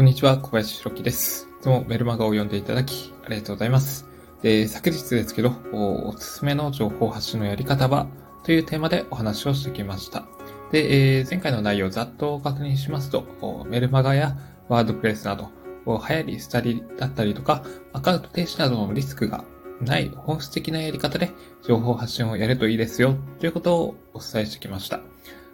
[0.00, 1.46] こんにちは、小林弘樹です。
[1.60, 4.06] いつもメルマガを読んでいただき、ありがとうございます。
[4.40, 8.06] で、昨日ですけど、おすすめの情報発信のやり方は
[8.42, 10.24] というテーマでお話をしてきました。
[10.72, 14.38] で、えー前回の内容をざっと確認しますと、メルマガや
[14.70, 15.50] ワードプレスなど、
[15.84, 17.62] 流行り、廃りだったりとか、
[17.92, 19.44] アカウント停止などのリスクが
[19.82, 21.30] ない本質的なやり方で
[21.62, 25.00] 情報発信をやるといいですよ、ということをお伝えしてきました。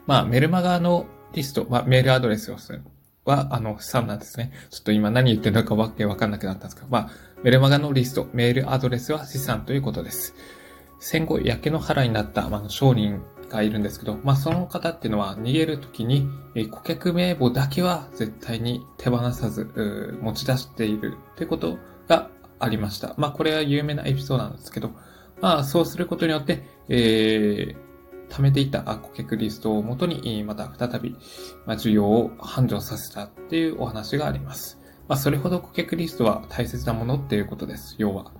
[0.06, 2.84] まあ、メルマガのリスト、まあ、メールアドレスをする
[3.26, 4.52] は、あの、資産なんですね。
[4.70, 7.10] ちょっと今何言ってるのかわけわかんなくなったんですけど、まあ、
[7.42, 10.34] メルマガのリスト、メールアドレスは資産ということです。
[11.00, 23.14] 戦後、焼け野原になった、まあ、商人がいるんですけど、まあ、その方っていうのは逃げるときに、え顧客名簿だけは絶対に手放さず、持ち出しているということがありました。
[23.18, 24.92] まあ、これは有名なエピソードなんですけど、
[25.40, 27.85] まあ、そうすることによって、えー
[28.28, 31.16] 貯めていた顧客リストをもとに、また再び、
[31.66, 34.78] まあ、需要を繁盛させたっていうお話があります。
[35.08, 37.94] まあ、それほど顧客リストは大切なものっていうことです。
[37.98, 38.32] 要は。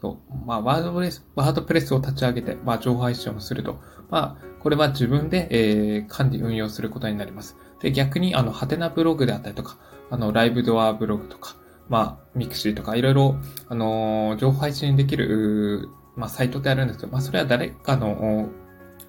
[0.00, 0.46] そう。
[0.46, 3.80] まあ、ワードプレス、ワードプレスを立ち上げて、まあ、情報配信をすると。
[4.10, 7.56] まあ、これは自分で、えー管理運用することになります。
[7.80, 9.78] で、逆に、あの、ハテナブログであったりとか、
[10.10, 11.54] あの、ライブドアブログとか、
[11.88, 13.36] まあ、 mixi とか、いろいろ、
[13.68, 18.48] あのー情報配信できる、まあ、サイトってあるんですけど、まあ、それは誰かの、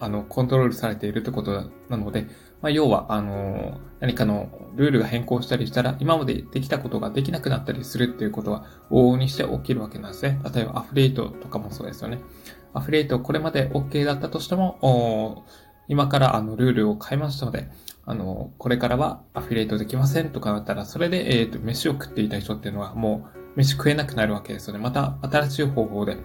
[0.01, 2.25] あの、コントロールされているってことなので、
[2.61, 10.39] まあ、要は、あの、何かのルールが変更したりしたら、今までできたことができなくなったりするっていうことは、往々にして起きるわけなんですね。
[10.53, 12.19] 例えば、アフィリエイトとかもそうですよね。
[12.73, 15.45] アフィリエイト、これまで OK だったとしても、
[15.87, 17.69] 今からあの、ルールを変えましたので、
[18.05, 24.79] あの、これからはアフィリエイトできませんとかなったら、それで、えっ、と、飯を食っていた人っていうのは、もう、飯食えなくなるわけですよね。
[24.79, 26.17] また、新しい方法で、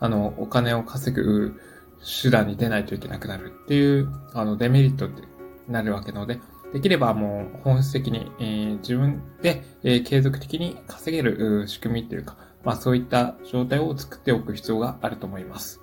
[0.00, 1.60] あの、お金を稼ぐ
[2.02, 5.22] 手段に出ないといけなくなるっていう、あの、デメリットって
[5.68, 6.40] なるわけなので、
[6.72, 15.80] できればもう本質的に、えー自分で、えー継続的に稼げる仕組みっていうか、まあそういった状態を作っておく必要があると思います。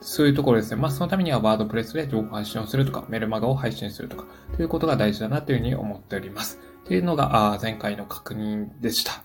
[0.00, 0.80] そういうところですね。
[0.80, 4.26] まあそのためにはワードプレスで情報発信をするとか、メルマガを配信するとか、
[4.56, 6.58] ということが大事だなというふうに思っております。
[6.84, 9.22] というのが、あ前回の確認でした。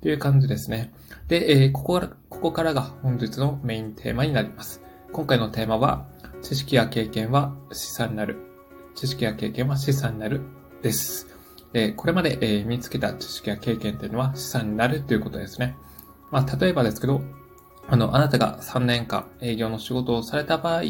[0.00, 0.92] という感じですね。
[1.26, 4.82] で、えーここから、ここからが本日のメインテーマになります。
[5.10, 6.06] 今回のテーマは、
[6.42, 8.36] 知識や経験は資産になる。
[8.94, 10.42] 知識や経験は資産になる
[10.82, 11.26] です。
[11.72, 15.76] でこれまで、えー身につけた知識や経験というのは資産になるということですね。
[16.30, 17.22] まあ、例えばですけど、
[17.88, 20.82] あの、あなたが3年間営業の仕事をされた場合、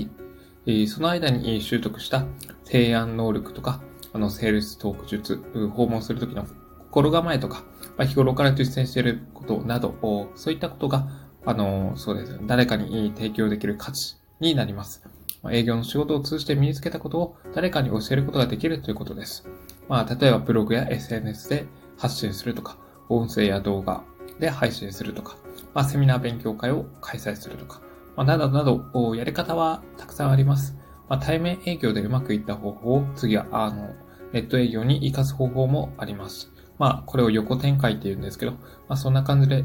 [0.67, 2.27] えその間に習得した
[2.65, 3.81] 提案能力とか、
[4.13, 5.41] あの、セールストーク術、
[5.75, 6.45] 訪問するときの
[6.91, 7.63] 心構えとか、
[7.97, 9.95] まあ、日頃から実践していることなど、
[10.35, 15.03] そういったことが、あの、そうです、誰かに提供できる価値になります。
[15.51, 19.49] 営業の仕事を通じて身につけたことを誰かに教えることができるということです。
[19.89, 21.67] まあ、例えばブログや SNS で
[21.97, 22.77] 発信するとか、
[23.09, 24.05] 音声や動画
[24.39, 25.37] で配信するとか、
[25.75, 27.81] まあ、セミナー勉強会を開催するとか、
[28.17, 30.77] まあ、などなど、やり方はたくさんあります。
[31.09, 33.95] まあ、対面営業でうまくいった方法を、次は、あの、
[34.33, 36.51] ネット営業に活かす方法もあります。
[36.79, 38.59] まあ、これを横展開って言うんですけど、ま
[38.91, 39.65] あ、そんな感じで、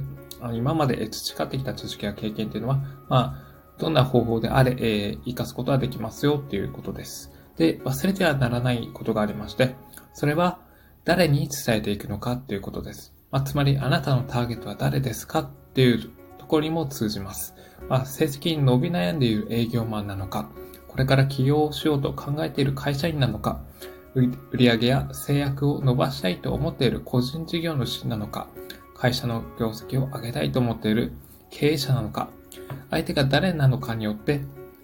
[0.51, 2.77] 今まで培ってきた知識や経験っていうのは、
[3.07, 7.31] まあ、どんな方法であれ、えー活かすことができますよっていうことです。
[7.57, 9.75] で、忘れてはならないことがありまして、
[10.13, 10.59] それは、
[11.05, 13.13] 誰に伝えていくのかっていうことです。
[13.29, 17.55] まあ、つまり、あなたのターゲットは誰ですかっていうところにも通じます。
[17.89, 20.49] まあ、成績に伸び悩んでいる営業マンなのか、
[20.87, 23.61] これから起業しようと考えている会社員なのか、
[24.15, 28.47] 売売上げや制約を伸ばしたいと思っている個人事業主なのか、
[29.03, 31.11] 会社の業績を上げたいと思っている
[31.49, 32.29] 経営者なのか、
[32.89, 34.39] 相手が誰なのかによって、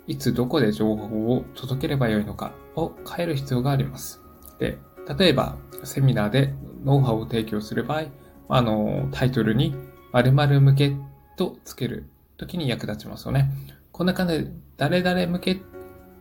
[0.08, 4.22] いつどこで情報を届ければよいのかを変える必要があります。
[4.60, 4.78] で、
[5.18, 6.54] 例えば、セミナーで
[6.84, 8.08] ノウハウを提供する場合、
[8.50, 9.74] あの、タイトルに
[10.12, 10.98] 〇〇向け
[11.38, 13.50] とつけるときに役立ちますよね。
[13.94, 15.58] こんな感じで、誰々向けっ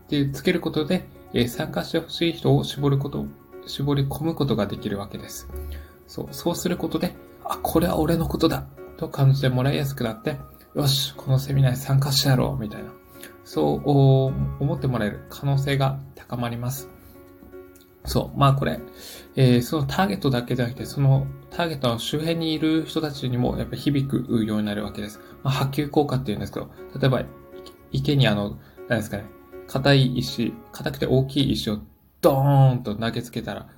[0.08, 3.26] てつけることで、え参加してほしい人を絞ること、
[3.66, 5.48] 絞り込むことができるわけです。
[6.06, 7.12] そう、そうすることで、
[7.48, 8.66] あ、これは俺のことだ
[8.96, 10.36] と感じてもらいやすくなって、
[10.74, 12.90] よし、このセミナーに参加してやろうみたいな。
[13.44, 16.90] そう思ってもらえる可能性が高まります。
[18.04, 18.38] そう。
[18.38, 18.80] まあこれ、
[19.36, 25.20] えーそのターゲットだけじゃなくて、そのターゲットの周辺にいる人たちにもやっぱ響くようになるわけです。
[25.42, 26.70] まあ、波及効果っていうんですけど、
[27.00, 27.22] 例えば、
[27.90, 28.58] 池にあの、
[28.88, 29.24] 何ですかね、
[29.66, 31.78] 硬い石、硬くて大きい石を
[32.20, 33.68] ドーンと投げつけたら、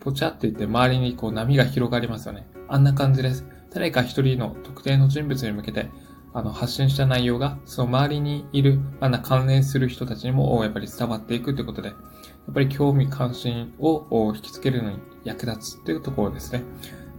[0.00, 2.46] ポチャって言って周りにこう波が広がりますよね。
[2.68, 3.46] あんな感じです。
[3.72, 5.88] 誰か一人の特定の人物に向けて、
[6.32, 16.64] あの、発信した内容が、その周りにいる、あんな関連する人たちにも、やっぱり伝わっていくということで、やっぱり興味関心を引きつけるのに役立つというところですね。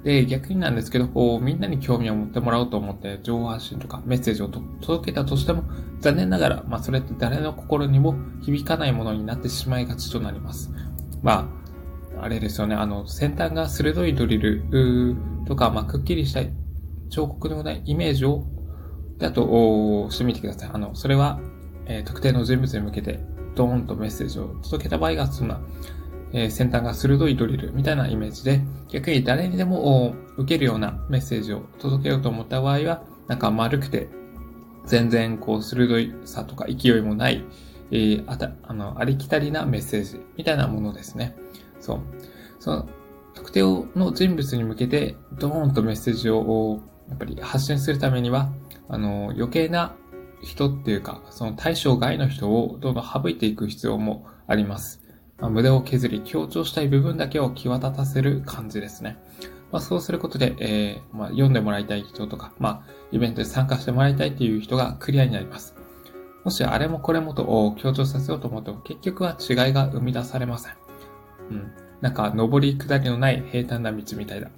[0.04, 5.64] で、逆になんですけど、こう、みんなに興味を持ってもらおうと思って、情報発信とかメッセージを届けたとしても、
[6.00, 10.72] 残念ながら、まあ、それって誰の心にも響かないものになってしまいがちとなります。
[11.24, 11.50] ま
[12.20, 14.64] あ、あれですよね、あの、先端が鋭いドリル
[15.46, 16.52] とか、まあ、くっきりしたい
[17.10, 18.46] 彫刻のようなイメージを、
[19.18, 20.70] だと、してみてください。
[20.74, 21.40] あの、それは、
[21.86, 23.20] えー、特定の人物に向けて、
[23.56, 25.62] ドーンとメッセージを届けた場合が、そんな、
[26.34, 34.10] えー、先端が鋭いドリルみたいなイメージで、逆に誰にでも受けるようなメッセージを届けようと思った場合は、なんか丸くて、
[34.86, 37.44] 全然こう鋭いさとか勢いもない、
[37.92, 41.36] えー、あた、あの、ありきたりなメッセージみたいなものですね。
[41.80, 42.00] そう。
[42.60, 42.90] その、
[43.36, 43.62] 特定
[43.96, 48.50] の人物に向けて、ドーンとメッセージを、やっぱり発信するためには、
[48.88, 49.96] あの、余計な
[50.42, 55.02] 人っていうか、その対象外の人をどんどん省いていく必要もあります。
[55.38, 59.18] まあ、無駄を削り強調したい部分だけを際立たせる感じですね。
[59.72, 65.76] まあ、そうすることで、えー、まあ、読んでもらいたい人とか、まあ、イベントで参加してもらいたいっていう人がクリアになります。
[66.46, 70.74] もしあれもこれもと強調させようと思っても結局は違いが生み出されません。
[71.50, 71.85] うん。
[72.02, 74.50] なんか、上り下りのない平坦な道みたいな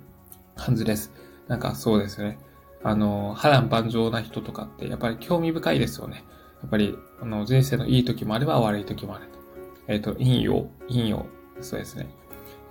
[0.56, 1.14] 感じです。
[1.48, 2.38] なんかそうですね。
[2.84, 6.24] あの、波乱万丈な人とかってやっぱり興味深いですよね。
[6.62, 9.40] やっぱり、あの、人生のいい時もあれば悪い時もあると。
[9.88, 11.26] えっ、ー、と、陰陽、陰陽、
[11.62, 12.08] そうですね。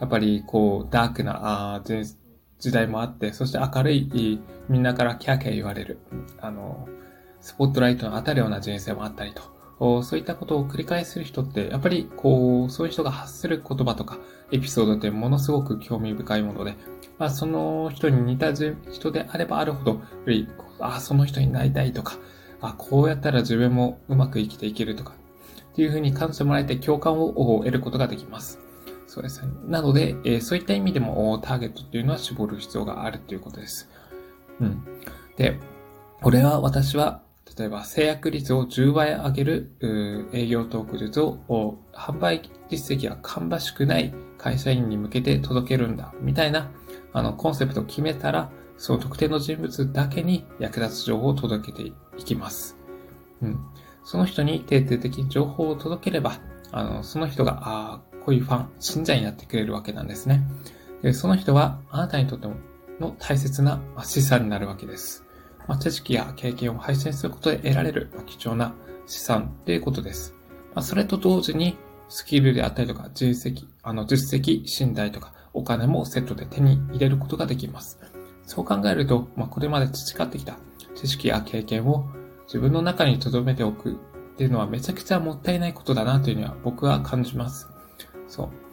[0.01, 1.83] やっぱり、こう、ダークな、あ
[2.59, 5.99] 時代もあって、そして明るい、みんなからキャーキャー言われる、
[6.41, 6.89] あの、
[7.41, 9.43] スポットライトの当たるような人生もあったりと、
[9.79, 14.19] そういったことを繰り返する人って、やっぱり、こう、そういう人が発する言葉とか、
[14.51, 16.77] エピソードってものすごく興味深いもので、
[17.19, 20.49] まあ、その人に似た人であればあるほど、やっぱり、
[20.81, 22.17] あ、その人になりたいとか、
[22.61, 25.15] あ、こうやったら自分もうまく生きていけるとか、
[25.73, 28.59] っていうふうに感じてもらえて共感を得ることができます。
[29.07, 29.49] そうですね。
[29.67, 33.89] なので、えー、そういった意味でもターゲットっていうのは絞る必要があるということです。
[34.61, 34.83] うん。
[35.37, 35.59] で、
[36.23, 37.23] これは私は、
[37.59, 46.71] 例えば制約率を10倍上げる営業トーク術を販売実績が芳しくない会社員に向けて届けるんだ、みたいな
[47.13, 52.77] あのコンセプトを決めたら、その特定の人物だけに役立つ情報を届けていきます。
[53.43, 53.59] うん。
[54.05, 56.39] その人に定定的に情報を届ければ、
[56.73, 60.43] あの、その人が、ああ、こういうファン、信者になってくれるわけなんですね。
[61.03, 62.57] で、その人は、あなたにとっても
[63.01, 65.26] の大切な資産になるわけです。
[65.67, 68.75] ま、知識や経験を配信することで得られる貴重な
[69.07, 70.35] 資産ということです。
[70.75, 71.77] ま、それと同時に、
[72.09, 77.99] スキルであったりとか、実績、あの、実績、信頼とか、お金もセットで手に入れることができます。
[78.45, 80.57] そう考えると、まあ、これまで培ってきた
[80.95, 82.07] 知識や経験を
[82.47, 83.95] 自分の中に留めておくっ
[84.37, 87.69] ていうのはめちゃくちゃもったいないことだなというには僕は感じます。
[88.29, 88.66] そう。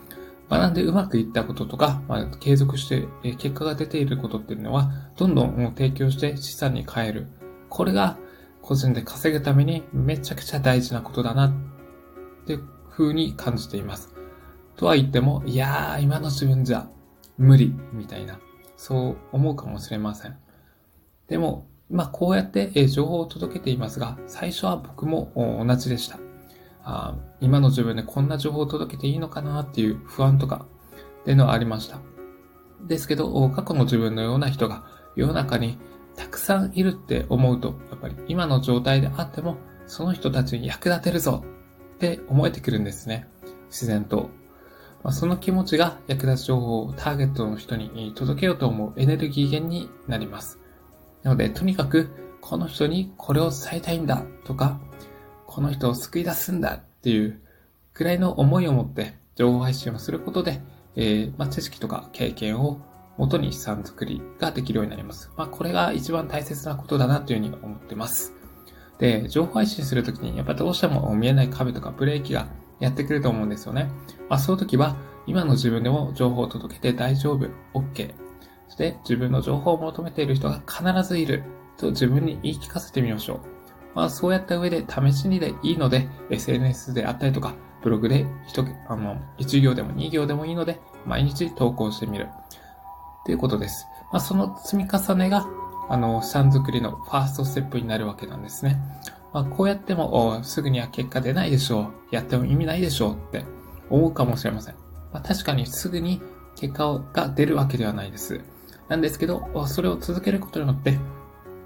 [0.49, 3.07] 学んでうまくいったこととか、まあ、継続して
[3.37, 7.27] 結果が出ていることっていうのは、どんどんもう提供して資産に変える。
[7.69, 8.17] これが
[8.61, 14.13] 個人で稼ぐためにめちゃくちゃ大事なことだなっていう風に感じています。
[14.75, 16.87] とは言っても、いやー、今の自分じゃ
[17.37, 18.39] 無理みたいな、
[18.77, 20.37] そう思うかもしれません。
[21.27, 26.19] でも、まあ、こうやって情報を届けていますが、最初は僕も同じでした。
[26.83, 30.65] あ今の自分でこんな情報を届けていいのかなっていう不安とか
[31.21, 31.99] っていうのはありました。
[32.81, 34.83] ですけど、過去の自分のような人が
[35.15, 35.77] 世の中に
[36.15, 41.43] たくさんいるって思うと、やっぱり今の状態であっても、その人たちに役立てるぞ
[41.95, 43.27] って思えてくるんですね。
[43.67, 44.29] 自然と。
[45.03, 50.59] まあ、その気持ちが役立つ情報をターゲットの人に届けようと思うエネルギー源になります。
[51.23, 52.09] なので、とにかく、
[52.41, 54.79] この人にこれを伝えたいんだとか、
[55.47, 57.39] この人を救い出すんだっていう
[57.93, 60.61] くらいの思いを持って情報配信をすることで、
[60.95, 62.81] えー、まあ、知識とか経験を
[63.17, 65.31] 元に資産作りができるようになります。
[65.37, 68.33] まあ、これが一番大切なことだなというふうに思ってます。
[68.99, 72.47] で、情報配信するときに、やっぱどうしても見えない壁とかブレーキが
[72.79, 73.89] やってくると思うんですよね。
[74.29, 74.95] まあ、そういうときは、
[75.25, 78.13] 今の自分でも情報を届けて大丈夫、OK
[78.67, 81.43] そして自分の情報を求めている人が必ずいる
[81.77, 83.52] と自分に言い聞かせてみましょう。
[83.95, 92.29] まあそうやった上で試しにでいいので SNS であったりとかブログで一あの1行でも2行でもいいので毎日投稿してみる
[93.25, 93.85] ということです。
[94.11, 95.47] まあその積み重ねが
[95.89, 98.77] あの資産作りのファーストステップになるわけなんですね。
[99.33, 102.15] まあこうやってもすぐには結果出ないでしょう。
[102.15, 103.45] やっても意味ないでしょうって
[103.89, 104.75] 思うかもしれません。
[105.11, 106.21] まあ確かにすぐに
[106.55, 108.41] 結果が出るわけではないです。
[108.87, 110.99] なんですけど、それを続けることによって、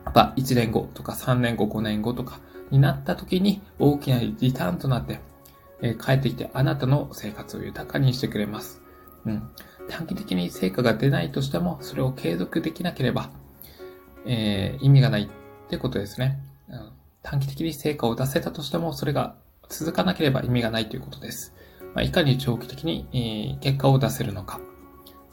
[0.07, 2.39] やっぱ1年後とか3年後、5年後とか
[2.71, 5.19] になった時に大きなリターンとなって、
[5.81, 8.81] えー、帰ってきてあなたの生活を豊かにしてくれます。
[9.25, 9.49] うん。
[9.89, 13.31] 短期的に成果が出ないとしても、それを継続できなければ、
[14.25, 16.39] えー、意味がないってことですね。
[16.69, 19.35] うん、短期的に成果を出せたとしても、それが
[19.67, 21.53] 続かなければ意味がないということです。
[21.93, 24.61] まあ、いかに長期的に、えー、結果を出せるのか。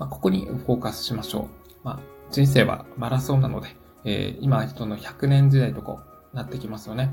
[0.00, 1.48] まあ、ここにフォーカスしましょう。
[1.84, 2.00] まあ、
[2.32, 6.00] 人生はマラソンなので、えー、今人の100年時代とこ
[6.32, 7.10] うなってきますよね。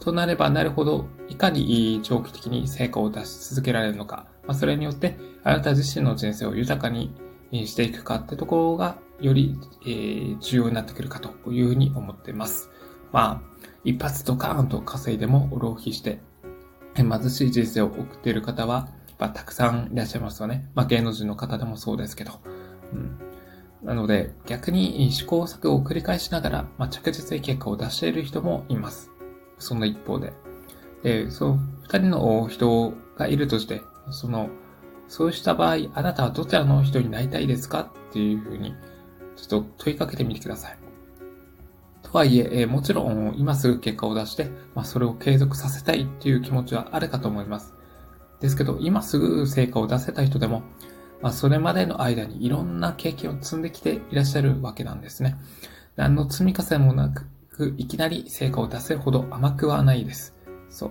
[0.00, 4.26] となればなるほど、いかに長期的に成果を出し続けられるのか。
[4.46, 7.14] まあ、それによって、あなた自身の人生を豊かに
[7.52, 12.70] していくかってところが、より、えー、重要になってくるかというふうに思っています。
[13.12, 16.20] まあ、一発ドカーンと稼いでも浪費して、
[16.96, 18.88] 貧しい人生を送っている方は、
[19.18, 20.70] まあ、たくさんいらっしゃいますよね。
[20.74, 22.40] まあ、芸能人の方でもそうですけど。
[22.92, 23.18] うん、
[23.82, 29.10] なので、逆に試行錯誤を繰り返しながら、まあ、着実に結果を出している人もいます。
[29.58, 30.32] その一方で。
[31.02, 34.50] で、その二人の人がいるとして、その、
[35.08, 38.74] そうした場合、あなたはどちらの人になりたいですかっていうふうに、
[39.36, 40.78] ちょっと問いかけてみてください。
[42.02, 47.74] とはいえ、もちろん今すぐ結果を出して、まあ、それを継続させたいっていう気持ちはあるかと思います。
[48.40, 50.62] ですけど、今すぐ成果を出せた人でも、
[51.22, 55.36] まあ、それまでの間にいろんな経験を積んできていらっしゃるわけなんですね。
[55.96, 60.34] 何の積み重ねもなく、いきなり成果を出せるほど甘くはないです。
[60.70, 60.90] そう。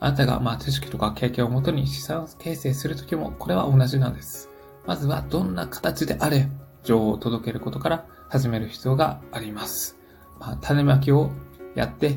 [0.00, 4.48] あなたがまあ知識とか経験をもとに資産形成するときもこれは同じなんです。
[4.86, 6.48] まずはどんな形であれ、
[6.84, 9.98] 情報を届けることから始める必要があります。
[10.38, 11.32] まあ、種まきを
[11.74, 12.16] やって、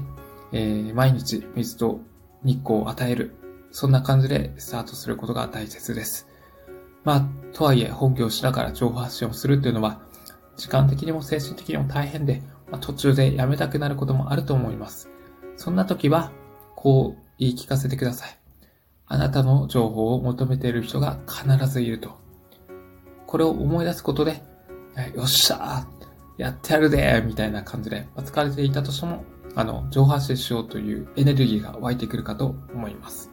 [0.52, 2.02] えー、毎日水と
[2.44, 3.36] 日光を与える。
[3.72, 6.28] そんな感じでスタートすることが大切です。
[7.04, 10.02] まあ、とはいえ本業しながら情報発信をするっていうのは、
[10.56, 15.10] 時間的にも精神的にも大変で、まあ、途中でやめたくなることもあると思います。
[15.58, 16.32] そんな時は、
[16.76, 18.38] こう言い聞かせてください。
[19.08, 22.18] あなたの情報を求めている人が必ずいると。
[23.28, 24.42] これを思い出すことで、
[25.16, 29.24] よっしゃーやってやるでみたいな感じで、疲れていたとしても、
[29.56, 33.30] あの、上半身しようというエネルギーが湧いてくるかと思います。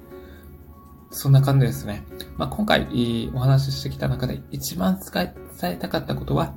[1.10, 2.04] そんな感じですね。
[2.36, 6.54] まあ、今回お話ししてきた中で一番伝えたかったことは、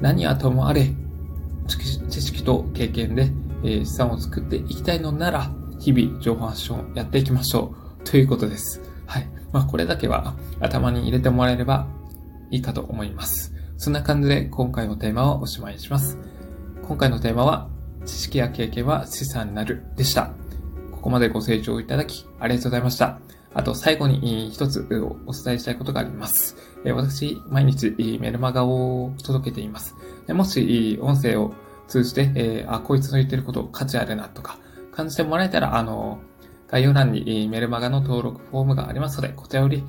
[0.00, 0.90] 何はともあれ、
[2.08, 3.32] 知識と経験で、
[3.64, 8.04] え、資産を作っていきたいのなら、日々情報発信をやっていきましょう。
[8.04, 8.80] ということです。
[9.06, 9.28] はい。
[9.52, 11.86] まあ、これだけは頭に入れてもらえれば
[12.50, 13.54] いいかと思います。
[13.76, 16.18] そんな感じで今回のテーマをおしまいにします。
[16.82, 17.68] 今回のテーマは、
[18.04, 20.32] 知識や経験は資産になるでした。
[20.90, 23.20] ここまでご清聴いただきありがとうございました。
[23.54, 24.86] あと最後に一つ
[25.26, 26.56] お伝えしたいことがあります。
[26.84, 29.94] 私、毎日メルマガを届けています。
[30.28, 31.54] もし音声を
[31.88, 34.58] 通じて、あ、こいつの言ってること価値あるなとか
[34.92, 36.20] 感じてもらえたら、あの、
[36.68, 39.84] 概要欄にメルマガの登録フォームがありますので、こちらより、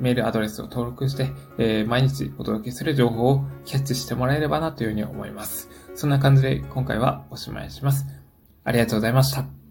[0.00, 5.68] メールアドレスを登録して、毎日お届けする情報をキャッチしてもらえればなというふうに思います。
[5.94, 8.06] そんな感じで今回はおしまいします。
[8.64, 9.63] ありがとうございました。